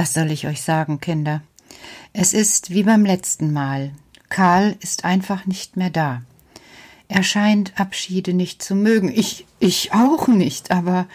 [0.00, 1.42] Was soll ich euch sagen, Kinder?
[2.14, 3.92] Es ist wie beim letzten Mal.
[4.30, 6.22] Karl ist einfach nicht mehr da.
[7.08, 9.12] Er scheint Abschiede nicht zu mögen.
[9.14, 11.06] Ich, ich auch nicht, aber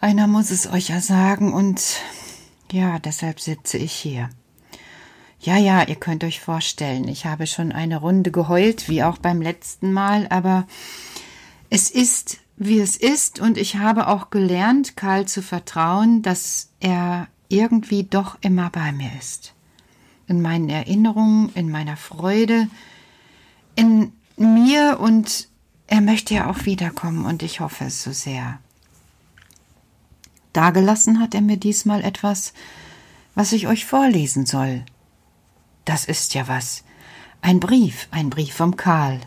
[0.00, 1.82] einer muss es euch ja sagen und
[2.70, 4.30] ja, deshalb sitze ich hier.
[5.40, 9.42] Ja, ja, ihr könnt euch vorstellen, ich habe schon eine Runde geheult, wie auch beim
[9.42, 10.68] letzten Mal, aber
[11.68, 17.26] es ist, wie es ist, und ich habe auch gelernt, Karl zu vertrauen, dass er
[17.48, 19.54] irgendwie doch immer bei mir ist.
[20.26, 22.68] In meinen Erinnerungen, in meiner Freude,
[23.74, 25.48] in mir und
[25.86, 28.58] er möchte ja auch wiederkommen und ich hoffe es so sehr.
[30.52, 32.52] Dagelassen hat er mir diesmal etwas,
[33.34, 34.84] was ich euch vorlesen soll.
[35.84, 36.82] Das ist ja was.
[37.42, 39.20] Ein Brief, ein Brief vom Karl.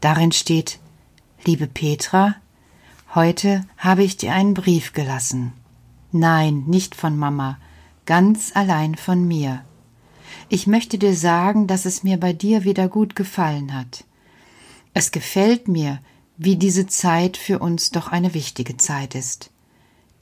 [0.00, 0.78] Darin steht
[1.44, 2.34] Liebe Petra,
[3.14, 5.52] heute habe ich dir einen Brief gelassen.
[6.12, 7.58] Nein, nicht von Mama,
[8.06, 9.64] ganz allein von mir.
[10.48, 14.04] Ich möchte dir sagen, dass es mir bei dir wieder gut gefallen hat.
[14.94, 16.00] Es gefällt mir,
[16.38, 19.50] wie diese Zeit für uns doch eine wichtige Zeit ist.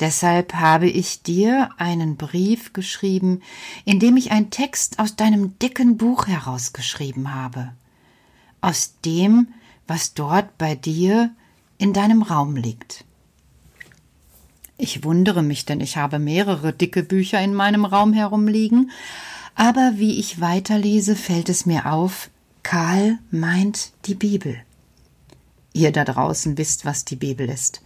[0.01, 3.41] Deshalb habe ich dir einen Brief geschrieben,
[3.85, 7.73] in dem ich einen Text aus deinem dicken Buch herausgeschrieben habe.
[8.61, 9.49] Aus dem,
[9.87, 11.31] was dort bei dir
[11.79, 13.06] in deinem Raum liegt.
[14.79, 18.91] Ich wundere mich, denn ich habe mehrere dicke Bücher in meinem Raum herumliegen,
[19.55, 22.29] aber wie ich weiterlese, fällt es mir auf,
[22.63, 24.59] Karl meint die Bibel.
[25.73, 27.81] Ihr da draußen wisst, was die Bibel ist.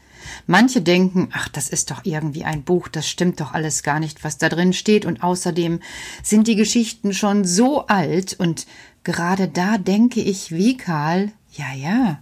[0.47, 4.25] Manche denken, ach, das ist doch irgendwie ein Buch, das stimmt doch alles gar nicht,
[4.25, 5.81] was da drin steht, und außerdem
[6.23, 8.67] sind die Geschichten schon so alt, und
[9.05, 12.19] gerade da denke ich wie Karl, ja, ja,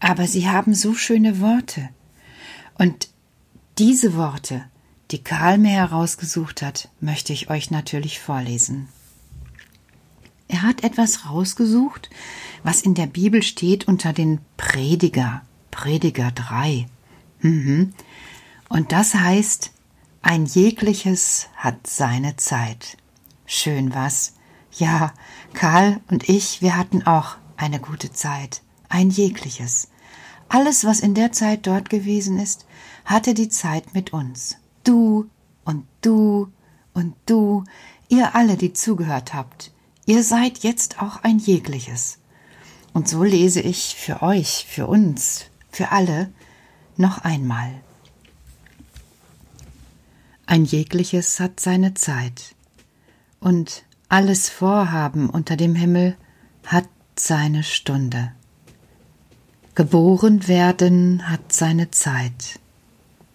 [0.00, 1.88] aber sie haben so schöne Worte.
[2.78, 3.08] Und
[3.78, 4.64] diese Worte,
[5.10, 8.88] die Karl mir herausgesucht hat, möchte ich euch natürlich vorlesen.
[10.46, 12.10] Er hat etwas rausgesucht,
[12.62, 16.86] was in der Bibel steht unter den Prediger, Prediger 3.
[17.40, 17.92] Mhm.
[18.68, 19.72] Und das heißt,
[20.22, 22.96] ein jegliches hat seine Zeit.
[23.46, 24.34] Schön was.
[24.72, 25.12] Ja,
[25.52, 28.62] Karl und ich, wir hatten auch eine gute Zeit.
[28.88, 29.88] Ein jegliches.
[30.48, 32.66] Alles, was in der Zeit dort gewesen ist,
[33.04, 34.56] hatte die Zeit mit uns.
[34.82, 35.28] Du
[35.64, 36.52] und du
[36.92, 37.64] und du,
[38.08, 39.72] ihr alle, die zugehört habt,
[40.06, 42.18] ihr seid jetzt auch ein jegliches.
[42.92, 46.32] Und so lese ich für euch, für uns, für alle
[46.96, 47.70] noch einmal.
[50.46, 52.54] Ein jegliches hat seine Zeit,
[53.40, 56.16] und alles Vorhaben unter dem Himmel
[56.64, 58.32] hat seine Stunde.
[59.74, 62.60] Geboren werden hat seine Zeit,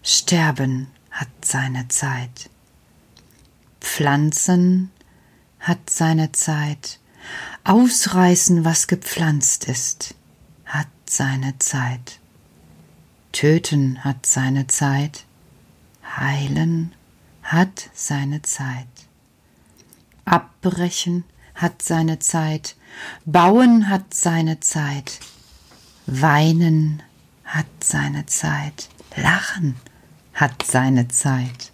[0.02, 2.48] Sterben hat seine Zeit,
[3.80, 4.90] Pflanzen
[5.58, 6.98] hat seine Zeit,
[7.64, 10.14] Ausreißen, was gepflanzt ist,
[10.64, 12.18] hat seine Zeit.
[13.32, 15.26] Töten hat seine Zeit,
[16.16, 16.94] heilen
[17.42, 18.88] hat seine Zeit.
[20.24, 21.24] Abbrechen
[21.54, 22.74] hat seine Zeit,
[23.26, 25.20] bauen hat seine Zeit,
[26.06, 27.02] weinen
[27.44, 29.76] hat seine Zeit, lachen
[30.40, 31.70] hat seine Zeit,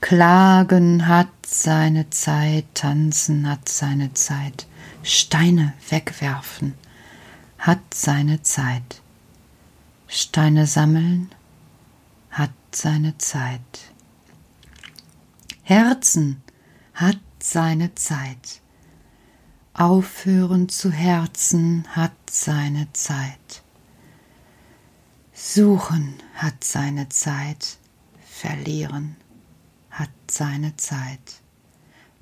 [0.00, 4.66] klagen hat seine Zeit, tanzen hat seine Zeit,
[5.02, 6.72] Steine wegwerfen
[7.58, 9.02] hat seine Zeit.
[10.08, 11.30] Steine sammeln
[12.30, 13.92] hat seine Zeit.
[15.62, 16.42] Herzen
[16.94, 18.60] hat seine Zeit.
[19.74, 23.63] Aufhören zu Herzen hat seine Zeit.
[25.46, 27.76] Suchen hat seine Zeit.
[28.24, 29.14] Verlieren
[29.90, 31.42] hat seine Zeit.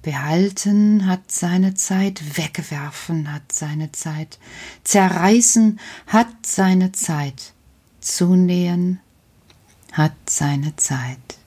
[0.02, 4.40] Behalten hat seine Zeit, wegwerfen hat seine Zeit,
[4.82, 5.78] zerreißen
[6.08, 7.54] hat seine Zeit,
[8.00, 8.98] Zunähen
[9.92, 11.38] hat seine Zeit.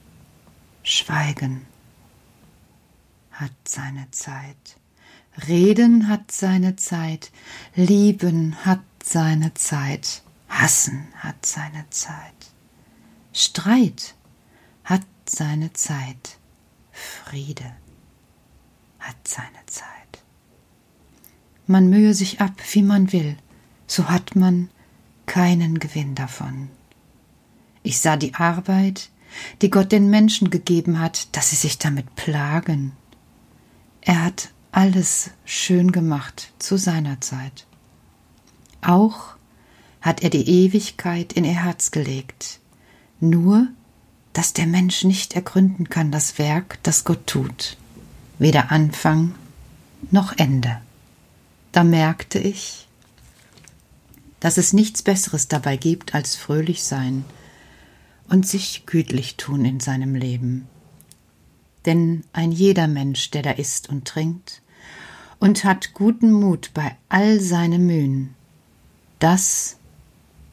[0.81, 1.65] Schweigen
[3.31, 4.77] hat seine Zeit.
[5.45, 7.33] Reden hat seine Zeit.
[7.75, 10.23] Lieben hat seine Zeit.
[10.61, 12.51] Hassen hat seine Zeit.
[13.33, 14.15] Streit
[14.85, 16.37] hat seine Zeit.
[16.91, 17.75] Friede
[18.99, 20.23] hat seine Zeit.
[21.67, 23.35] Man mühe sich ab, wie man will,
[23.85, 24.69] so hat man
[25.25, 26.69] keinen Gewinn davon.
[27.83, 29.09] Ich sah die Arbeit,
[29.61, 32.93] die Gott den Menschen gegeben hat, dass sie sich damit plagen.
[34.01, 37.65] Er hat alles schön gemacht zu seiner Zeit.
[38.81, 39.35] Auch
[40.05, 42.59] hat er die Ewigkeit in ihr Herz gelegt.
[43.19, 43.67] Nur
[44.33, 47.77] dass der Mensch nicht ergründen kann das Werk, das Gott tut,
[48.37, 49.33] weder Anfang
[50.11, 50.81] noch Ende.
[51.71, 52.85] Da merkte ich,
[54.41, 57.23] dass es nichts Besseres dabei gibt als fröhlich sein
[58.27, 60.67] und sich gütlich tun in seinem Leben.
[61.85, 64.61] Denn ein jeder Mensch, der da isst und trinkt
[65.39, 68.35] und hat guten Mut bei all seinen Mühen,
[69.19, 69.77] das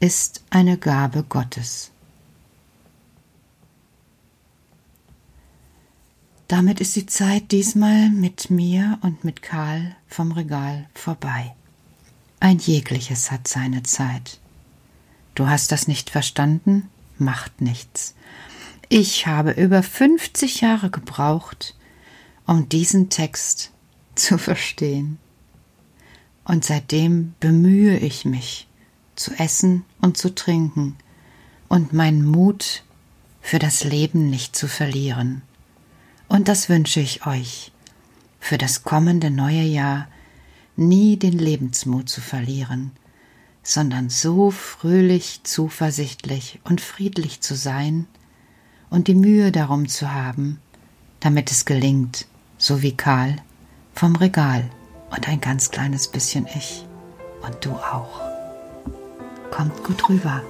[0.02, 1.92] ist eine Gabe Gottes.
[6.48, 11.54] Damit ist die Zeit diesmal mit mir und mit Karl vom Regal vorbei.
[12.40, 14.40] Ein jegliches hat seine Zeit.
[15.36, 16.88] Du hast das nicht verstanden?
[17.18, 18.16] Macht nichts.
[18.88, 21.76] Ich habe über 50 Jahre gebraucht,
[22.44, 23.70] um diesen Text
[24.16, 25.18] zu verstehen.
[26.42, 28.66] Und seitdem bemühe ich mich,
[29.14, 30.96] zu essen und zu trinken
[31.68, 32.84] und meinen Mut
[33.40, 35.40] für das Leben nicht zu verlieren.
[36.28, 37.72] Und das wünsche ich euch,
[38.38, 40.08] für das kommende neue Jahr
[40.76, 42.90] nie den Lebensmut zu verlieren,
[43.62, 48.06] sondern so fröhlich, zuversichtlich und friedlich zu sein
[48.90, 50.60] und die Mühe darum zu haben,
[51.20, 52.26] damit es gelingt,
[52.58, 53.36] so wie Karl,
[53.94, 54.68] vom Regal
[55.10, 56.84] und ein ganz kleines bisschen ich
[57.42, 58.31] und du auch.
[59.52, 60.42] Kommt gut rüber.